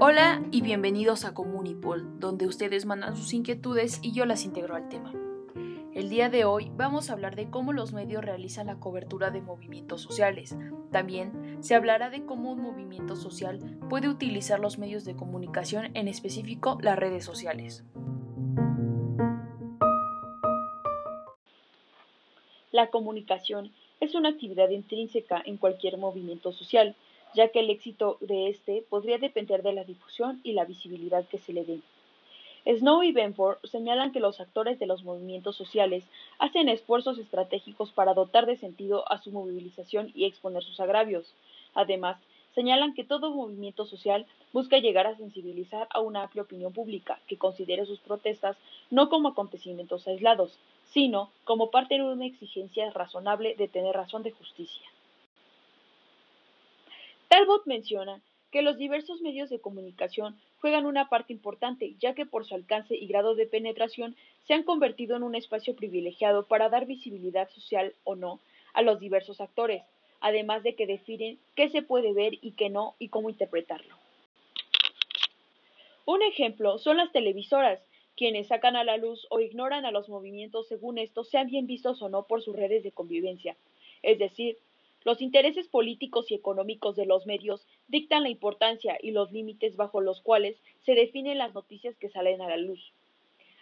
Hola 0.00 0.44
y 0.52 0.62
bienvenidos 0.62 1.24
a 1.24 1.34
Comunipol, 1.34 2.20
donde 2.20 2.46
ustedes 2.46 2.86
mandan 2.86 3.16
sus 3.16 3.34
inquietudes 3.34 3.98
y 4.00 4.12
yo 4.12 4.26
las 4.26 4.44
integro 4.44 4.76
al 4.76 4.88
tema. 4.88 5.12
El 5.92 6.08
día 6.08 6.28
de 6.30 6.44
hoy 6.44 6.70
vamos 6.76 7.10
a 7.10 7.14
hablar 7.14 7.34
de 7.34 7.50
cómo 7.50 7.72
los 7.72 7.92
medios 7.92 8.24
realizan 8.24 8.68
la 8.68 8.78
cobertura 8.78 9.32
de 9.32 9.40
movimientos 9.40 10.00
sociales. 10.00 10.56
También 10.92 11.58
se 11.64 11.74
hablará 11.74 12.10
de 12.10 12.24
cómo 12.24 12.52
un 12.52 12.62
movimiento 12.62 13.16
social 13.16 13.58
puede 13.90 14.08
utilizar 14.08 14.60
los 14.60 14.78
medios 14.78 15.04
de 15.04 15.16
comunicación, 15.16 15.90
en 15.94 16.06
específico 16.06 16.78
las 16.80 16.96
redes 16.96 17.24
sociales. 17.24 17.82
La 22.70 22.86
comunicación 22.90 23.72
es 23.98 24.14
una 24.14 24.28
actividad 24.28 24.68
intrínseca 24.68 25.42
en 25.44 25.56
cualquier 25.56 25.98
movimiento 25.98 26.52
social, 26.52 26.94
ya 27.34 27.48
que 27.48 27.60
el 27.60 27.70
éxito 27.70 28.18
de 28.20 28.48
éste 28.48 28.84
podría 28.88 29.18
depender 29.18 29.62
de 29.62 29.72
la 29.72 29.84
difusión 29.84 30.40
y 30.44 30.52
la 30.52 30.64
visibilidad 30.64 31.26
que 31.26 31.38
se 31.38 31.52
le 31.52 31.64
dé. 31.64 31.80
Snow 32.66 33.02
y 33.02 33.12
Benford 33.12 33.58
señalan 33.64 34.12
que 34.12 34.20
los 34.20 34.40
actores 34.40 34.78
de 34.78 34.86
los 34.86 35.02
movimientos 35.02 35.56
sociales 35.56 36.04
hacen 36.38 36.68
esfuerzos 36.68 37.18
estratégicos 37.18 37.92
para 37.92 38.12
dotar 38.12 38.44
de 38.44 38.56
sentido 38.56 39.10
a 39.10 39.22
su 39.22 39.30
movilización 39.30 40.12
y 40.14 40.26
exponer 40.26 40.62
sus 40.62 40.78
agravios. 40.78 41.32
Además, 41.74 42.18
señalan 42.54 42.92
que 42.92 43.04
todo 43.04 43.30
movimiento 43.30 43.86
social 43.86 44.26
busca 44.52 44.78
llegar 44.78 45.06
a 45.06 45.16
sensibilizar 45.16 45.88
a 45.90 46.00
una 46.00 46.24
amplia 46.24 46.42
opinión 46.42 46.72
pública 46.72 47.20
que 47.26 47.38
considere 47.38 47.86
sus 47.86 48.00
protestas 48.00 48.56
no 48.90 49.08
como 49.08 49.28
acontecimientos 49.28 50.06
aislados, 50.06 50.58
sino 50.90 51.30
como 51.44 51.70
parte 51.70 51.94
de 51.94 52.02
una 52.02 52.26
exigencia 52.26 52.90
razonable 52.90 53.54
de 53.56 53.68
tener 53.68 53.94
razón 53.94 54.22
de 54.22 54.32
justicia. 54.32 54.86
Talbot 57.28 57.66
menciona 57.66 58.22
que 58.50 58.62
los 58.62 58.78
diversos 58.78 59.20
medios 59.20 59.50
de 59.50 59.60
comunicación 59.60 60.38
juegan 60.60 60.86
una 60.86 61.08
parte 61.08 61.32
importante, 61.32 61.94
ya 62.00 62.14
que 62.14 62.26
por 62.26 62.46
su 62.46 62.54
alcance 62.54 62.94
y 62.96 63.06
grado 63.06 63.34
de 63.34 63.46
penetración 63.46 64.16
se 64.46 64.54
han 64.54 64.62
convertido 64.62 65.16
en 65.16 65.22
un 65.22 65.34
espacio 65.34 65.76
privilegiado 65.76 66.46
para 66.46 66.70
dar 66.70 66.86
visibilidad 66.86 67.48
social 67.50 67.94
o 68.04 68.16
no 68.16 68.40
a 68.72 68.82
los 68.82 68.98
diversos 68.98 69.40
actores, 69.40 69.82
además 70.20 70.62
de 70.62 70.74
que 70.74 70.86
definen 70.86 71.38
qué 71.54 71.68
se 71.68 71.82
puede 71.82 72.12
ver 72.12 72.38
y 72.40 72.52
qué 72.52 72.70
no 72.70 72.94
y 72.98 73.08
cómo 73.08 73.28
interpretarlo. 73.28 73.94
Un 76.06 76.22
ejemplo 76.22 76.78
son 76.78 76.96
las 76.96 77.12
televisoras, 77.12 77.80
quienes 78.16 78.48
sacan 78.48 78.74
a 78.76 78.84
la 78.84 78.96
luz 78.96 79.26
o 79.30 79.40
ignoran 79.40 79.84
a 79.84 79.90
los 79.90 80.08
movimientos 80.08 80.66
según 80.66 80.96
estos 80.96 81.28
sean 81.28 81.48
bien 81.48 81.66
vistos 81.66 82.00
o 82.00 82.08
no 82.08 82.22
por 82.22 82.42
sus 82.42 82.56
redes 82.56 82.82
de 82.82 82.92
convivencia, 82.92 83.56
es 84.02 84.18
decir, 84.18 84.56
los 85.04 85.22
intereses 85.22 85.68
políticos 85.68 86.30
y 86.30 86.34
económicos 86.34 86.96
de 86.96 87.06
los 87.06 87.26
medios 87.26 87.66
dictan 87.86 88.24
la 88.24 88.28
importancia 88.28 88.98
y 89.00 89.12
los 89.12 89.32
límites 89.32 89.76
bajo 89.76 90.00
los 90.00 90.20
cuales 90.20 90.56
se 90.84 90.94
definen 90.94 91.38
las 91.38 91.54
noticias 91.54 91.96
que 91.96 92.08
salen 92.08 92.42
a 92.42 92.48
la 92.48 92.56
luz. 92.56 92.92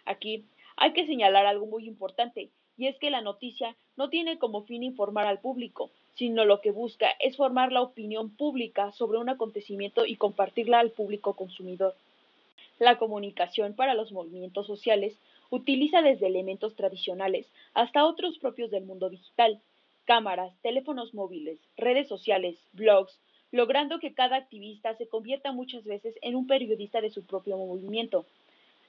Aquí 0.05 0.45
hay 0.75 0.93
que 0.93 1.05
señalar 1.05 1.45
algo 1.45 1.65
muy 1.65 1.87
importante, 1.87 2.49
y 2.77 2.87
es 2.87 2.97
que 2.99 3.09
la 3.09 3.21
noticia 3.21 3.75
no 3.95 4.09
tiene 4.09 4.37
como 4.37 4.63
fin 4.63 4.83
informar 4.83 5.25
al 5.25 5.39
público, 5.39 5.89
sino 6.13 6.45
lo 6.45 6.61
que 6.61 6.71
busca 6.71 7.09
es 7.19 7.35
formar 7.35 7.71
la 7.71 7.81
opinión 7.81 8.29
pública 8.29 8.91
sobre 8.91 9.17
un 9.17 9.29
acontecimiento 9.29 10.05
y 10.05 10.15
compartirla 10.15 10.79
al 10.79 10.91
público 10.91 11.33
consumidor. 11.33 11.95
La 12.79 12.97
comunicación 12.99 13.73
para 13.73 13.95
los 13.95 14.11
movimientos 14.11 14.67
sociales 14.67 15.17
utiliza 15.49 16.01
desde 16.01 16.27
elementos 16.27 16.75
tradicionales 16.75 17.47
hasta 17.73 18.05
otros 18.05 18.37
propios 18.37 18.69
del 18.69 18.85
mundo 18.85 19.09
digital, 19.09 19.59
cámaras, 20.07 20.53
teléfonos 20.63 21.13
móviles, 21.13 21.59
redes 21.75 22.07
sociales, 22.07 22.55
blogs, 22.71 23.19
logrando 23.51 23.99
que 23.99 24.13
cada 24.13 24.37
activista 24.37 24.95
se 24.95 25.07
convierta 25.07 25.51
muchas 25.51 25.83
veces 25.83 26.15
en 26.21 26.35
un 26.35 26.47
periodista 26.47 27.01
de 27.01 27.11
su 27.11 27.25
propio 27.25 27.57
movimiento. 27.57 28.25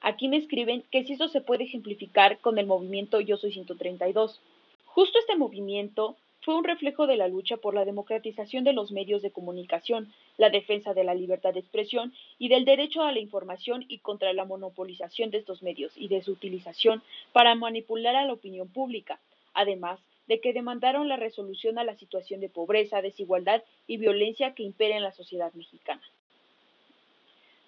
Aquí 0.00 0.28
me 0.28 0.36
escriben 0.36 0.84
que 0.92 1.02
si 1.02 1.14
eso 1.14 1.26
se 1.26 1.40
puede 1.40 1.64
ejemplificar 1.64 2.38
con 2.38 2.56
el 2.56 2.66
movimiento 2.66 3.20
Yo 3.20 3.36
Soy 3.36 3.52
132. 3.52 4.40
Justo 4.86 5.18
este 5.18 5.36
movimiento 5.36 6.16
fue 6.42 6.54
un 6.54 6.62
reflejo 6.62 7.08
de 7.08 7.16
la 7.16 7.26
lucha 7.26 7.56
por 7.56 7.74
la 7.74 7.84
democratización 7.84 8.62
de 8.62 8.72
los 8.72 8.92
medios 8.92 9.20
de 9.20 9.32
comunicación, 9.32 10.12
la 10.36 10.50
defensa 10.50 10.94
de 10.94 11.02
la 11.02 11.14
libertad 11.14 11.52
de 11.52 11.60
expresión 11.60 12.14
y 12.38 12.48
del 12.48 12.64
derecho 12.64 13.02
a 13.02 13.10
la 13.10 13.18
información 13.18 13.84
y 13.88 13.98
contra 13.98 14.32
la 14.32 14.44
monopolización 14.44 15.30
de 15.30 15.38
estos 15.38 15.64
medios 15.64 15.92
y 15.96 16.06
de 16.06 16.22
su 16.22 16.30
utilización 16.30 17.02
para 17.32 17.56
manipular 17.56 18.14
a 18.14 18.24
la 18.24 18.32
opinión 18.32 18.68
pública. 18.68 19.18
Además, 19.52 19.98
de 20.28 20.40
que 20.40 20.52
demandaron 20.52 21.08
la 21.08 21.16
resolución 21.16 21.78
a 21.78 21.84
la 21.84 21.96
situación 21.96 22.40
de 22.40 22.48
pobreza, 22.48 23.02
desigualdad 23.02 23.64
y 23.86 23.96
violencia 23.96 24.54
que 24.54 24.62
impera 24.62 24.96
en 24.96 25.02
la 25.02 25.12
sociedad 25.12 25.52
mexicana. 25.54 26.02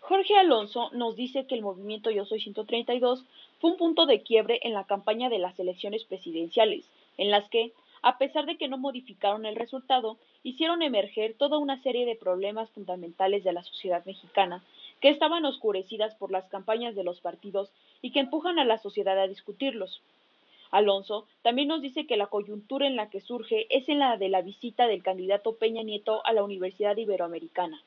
Jorge 0.00 0.36
Alonso 0.36 0.90
nos 0.92 1.16
dice 1.16 1.46
que 1.46 1.54
el 1.54 1.62
movimiento 1.62 2.10
Yo 2.10 2.24
Soy 2.24 2.40
132 2.40 3.24
fue 3.60 3.70
un 3.70 3.76
punto 3.76 4.06
de 4.06 4.22
quiebre 4.22 4.60
en 4.62 4.72
la 4.72 4.84
campaña 4.84 5.28
de 5.28 5.38
las 5.38 5.58
elecciones 5.58 6.04
presidenciales, 6.04 6.84
en 7.18 7.30
las 7.30 7.48
que, 7.48 7.72
a 8.02 8.18
pesar 8.18 8.46
de 8.46 8.56
que 8.56 8.68
no 8.68 8.78
modificaron 8.78 9.46
el 9.46 9.56
resultado, 9.56 10.16
hicieron 10.42 10.82
emerger 10.82 11.34
toda 11.34 11.58
una 11.58 11.82
serie 11.82 12.06
de 12.06 12.16
problemas 12.16 12.70
fundamentales 12.70 13.44
de 13.44 13.52
la 13.52 13.62
sociedad 13.62 14.04
mexicana 14.04 14.62
que 15.00 15.10
estaban 15.10 15.44
oscurecidas 15.44 16.14
por 16.14 16.30
las 16.30 16.48
campañas 16.48 16.94
de 16.94 17.04
los 17.04 17.20
partidos 17.20 17.70
y 18.02 18.12
que 18.12 18.20
empujan 18.20 18.58
a 18.58 18.64
la 18.64 18.78
sociedad 18.78 19.18
a 19.18 19.28
discutirlos. 19.28 20.02
Alonso 20.70 21.26
también 21.42 21.68
nos 21.68 21.82
dice 21.82 22.06
que 22.06 22.16
la 22.16 22.28
coyuntura 22.28 22.86
en 22.86 22.96
la 22.96 23.10
que 23.10 23.20
surge 23.20 23.66
es 23.70 23.88
en 23.88 23.98
la 23.98 24.16
de 24.16 24.28
la 24.28 24.42
visita 24.42 24.86
del 24.86 25.02
candidato 25.02 25.56
Peña 25.56 25.82
Nieto 25.82 26.24
a 26.24 26.32
la 26.32 26.44
Universidad 26.44 26.96
Iberoamericana, 26.96 27.82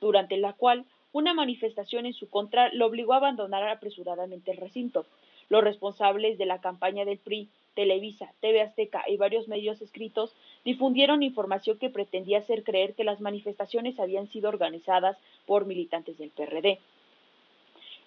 durante 0.00 0.36
la 0.36 0.52
cual 0.52 0.84
una 1.12 1.34
manifestación 1.34 2.06
en 2.06 2.14
su 2.14 2.28
contra 2.28 2.72
lo 2.72 2.86
obligó 2.86 3.14
a 3.14 3.16
abandonar 3.16 3.68
apresuradamente 3.68 4.50
el 4.52 4.58
recinto. 4.58 5.06
Los 5.48 5.64
responsables 5.64 6.38
de 6.38 6.46
la 6.46 6.60
campaña 6.60 7.04
del 7.04 7.18
PRI, 7.18 7.48
Televisa, 7.74 8.32
TV 8.40 8.60
Azteca 8.60 9.04
y 9.08 9.16
varios 9.16 9.48
medios 9.48 9.80
escritos 9.80 10.34
difundieron 10.64 11.22
información 11.22 11.78
que 11.78 11.90
pretendía 11.90 12.38
hacer 12.38 12.62
creer 12.62 12.94
que 12.94 13.04
las 13.04 13.20
manifestaciones 13.20 13.98
habían 13.98 14.28
sido 14.28 14.48
organizadas 14.48 15.16
por 15.46 15.66
militantes 15.66 16.18
del 16.18 16.30
PRD. 16.30 16.78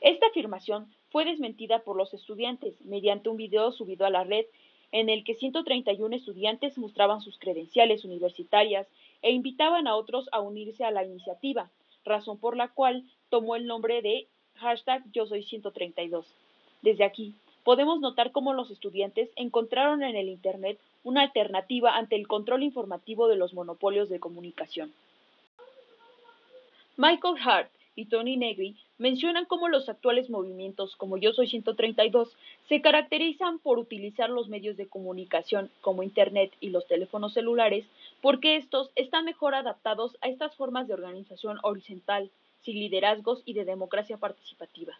Esta 0.03 0.27
afirmación 0.27 0.93
fue 1.11 1.23
desmentida 1.23 1.79
por 1.79 1.95
los 1.95 2.13
estudiantes 2.13 2.75
mediante 2.81 3.29
un 3.29 3.37
video 3.37 3.71
subido 3.71 4.05
a 4.05 4.09
la 4.09 4.25
red 4.25 4.45
en 4.91 5.07
el 5.07 5.23
que 5.23 5.33
131 5.33 6.13
estudiantes 6.13 6.77
mostraban 6.77 7.21
sus 7.21 7.39
credenciales 7.39 8.03
universitarias 8.03 8.85
e 9.21 9.31
invitaban 9.31 9.87
a 9.87 9.95
otros 9.95 10.27
a 10.33 10.41
unirse 10.41 10.83
a 10.83 10.91
la 10.91 11.05
iniciativa, 11.05 11.71
razón 12.03 12.37
por 12.37 12.57
la 12.57 12.67
cual 12.67 13.05
tomó 13.29 13.55
el 13.55 13.65
nombre 13.65 14.01
de 14.01 14.27
hashtag 14.55 15.09
yo 15.13 15.25
soy 15.25 15.43
132. 15.43 16.27
Desde 16.81 17.05
aquí, 17.05 17.33
podemos 17.63 18.01
notar 18.01 18.33
cómo 18.33 18.53
los 18.53 18.71
estudiantes 18.71 19.29
encontraron 19.37 20.03
en 20.03 20.17
el 20.17 20.27
Internet 20.27 20.79
una 21.05 21.21
alternativa 21.21 21.95
ante 21.95 22.17
el 22.17 22.27
control 22.27 22.63
informativo 22.63 23.29
de 23.29 23.37
los 23.37 23.53
monopolios 23.53 24.09
de 24.09 24.19
comunicación. 24.19 24.91
Michael 26.97 27.35
Hart 27.41 27.71
y 27.95 28.05
Tony 28.05 28.35
Negri 28.35 28.75
mencionan 28.97 29.45
cómo 29.45 29.69
los 29.69 29.89
actuales 29.89 30.29
movimientos 30.29 30.95
como 30.95 31.17
Yo 31.17 31.33
Soy 31.33 31.47
132 31.47 32.35
se 32.69 32.81
caracterizan 32.81 33.59
por 33.59 33.79
utilizar 33.79 34.29
los 34.29 34.49
medios 34.49 34.77
de 34.77 34.87
comunicación 34.87 35.69
como 35.81 36.03
Internet 36.03 36.51
y 36.59 36.69
los 36.69 36.87
teléfonos 36.87 37.33
celulares 37.33 37.85
porque 38.21 38.55
estos 38.55 38.91
están 38.95 39.25
mejor 39.25 39.55
adaptados 39.55 40.17
a 40.21 40.27
estas 40.27 40.55
formas 40.55 40.87
de 40.87 40.93
organización 40.93 41.59
horizontal, 41.63 42.29
sin 42.61 42.75
liderazgos 42.75 43.41
y 43.45 43.53
de 43.53 43.65
democracia 43.65 44.17
participativa. 44.17 44.93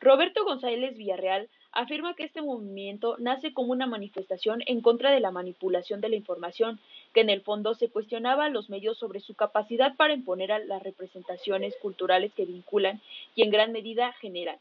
Roberto 0.00 0.44
González 0.44 0.96
Villarreal 0.96 1.48
afirma 1.76 2.14
que 2.14 2.24
este 2.24 2.40
movimiento 2.40 3.16
nace 3.18 3.52
como 3.52 3.72
una 3.72 3.86
manifestación 3.86 4.62
en 4.64 4.80
contra 4.80 5.10
de 5.10 5.20
la 5.20 5.30
manipulación 5.30 6.00
de 6.00 6.08
la 6.08 6.16
información, 6.16 6.80
que 7.12 7.20
en 7.20 7.28
el 7.28 7.42
fondo 7.42 7.74
se 7.74 7.90
cuestionaba 7.90 8.46
a 8.46 8.48
los 8.48 8.70
medios 8.70 8.96
sobre 8.96 9.20
su 9.20 9.34
capacidad 9.34 9.94
para 9.94 10.14
imponer 10.14 10.52
a 10.52 10.58
las 10.58 10.82
representaciones 10.82 11.76
culturales 11.76 12.32
que 12.32 12.46
vinculan 12.46 13.02
y 13.34 13.42
en 13.42 13.50
gran 13.50 13.72
medida 13.72 14.14
generan. 14.14 14.56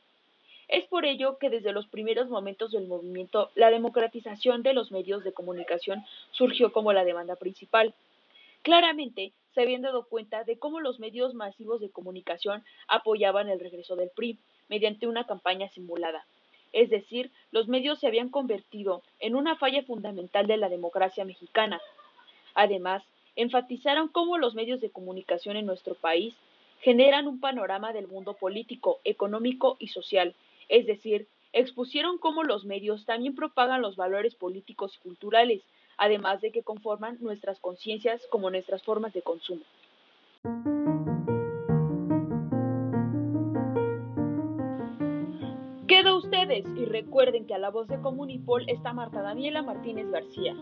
Es 0.68 0.84
por 0.88 1.06
ello 1.06 1.38
que 1.38 1.50
desde 1.50 1.72
los 1.72 1.88
primeros 1.88 2.28
momentos 2.28 2.74
del 2.74 2.86
movimiento 2.86 3.50
la 3.56 3.70
democratización 3.70 4.62
de 4.62 4.74
los 4.74 4.92
medios 4.92 5.24
de 5.24 5.32
comunicación 5.32 6.04
surgió 6.32 6.74
como 6.74 6.92
la 6.92 7.06
demanda 7.06 7.38
principal. 7.38 7.94
Claramente, 8.62 9.32
se 9.54 9.62
habían 9.62 9.84
dado 9.84 10.04
cuenta 10.04 10.44
de 10.44 10.60
cómo 10.60 10.82
los 10.82 11.00
medios 11.00 11.34
masivos 11.34 11.80
de 11.80 11.92
comunicación 11.92 12.66
apoyaban 12.90 13.48
el 13.48 13.62
regreso 13.62 13.96
del 13.96 14.10
PRI 14.10 14.38
mediante 14.68 15.08
una 15.08 15.26
campaña 15.26 15.70
simulada 15.70 16.26
es 16.76 16.90
decir, 16.90 17.32
los 17.52 17.70
medios 17.70 18.00
se 18.00 18.08
habían 18.08 18.28
convertido 18.28 19.02
en 19.20 19.36
una 19.36 19.56
falla 19.56 19.82
fundamental 19.84 20.46
de 20.46 20.58
la 20.58 20.68
democracia 20.68 21.24
mexicana. 21.24 21.80
Además, 22.54 23.02
enfatizaron 23.38 24.10
cómo 24.10 24.38
los 24.38 24.56
medios 24.56 24.82
de 24.82 24.90
comunicación 24.90 25.56
en 25.56 25.66
nuestro 25.66 25.96
país 25.96 26.36
generan 26.82 27.30
un 27.30 27.40
panorama 27.40 27.94
del 27.94 28.10
mundo 28.10 28.34
político, 28.34 29.00
económico 29.06 29.78
y 29.80 29.88
social, 29.88 30.36
es 30.68 30.86
decir, 30.86 31.28
expusieron 31.54 32.18
cómo 32.18 32.44
los 32.44 32.66
medios 32.66 33.06
también 33.06 33.36
propagan 33.36 33.82
los 33.82 33.96
valores 33.96 34.36
políticos 34.36 34.98
y 34.98 35.00
culturales, 35.00 35.62
además 35.96 36.42
de 36.42 36.52
que 36.52 36.62
conforman 36.62 37.18
nuestras 37.22 37.58
conciencias 37.62 38.22
como 38.30 38.52
nuestras 38.52 38.84
formas 38.84 39.14
de 39.14 39.22
consumo. 39.22 39.64
Ustedes 46.18 46.66
y 46.76 46.86
recuerden 46.86 47.46
que 47.46 47.54
a 47.54 47.60
la 47.60 47.70
voz 47.70 47.88
de 47.88 48.00
Comunipol 48.00 48.64
está 48.68 48.94
Marta 48.94 49.22
Daniela 49.22 49.62
Martínez 49.62 50.10
García. 50.10 50.56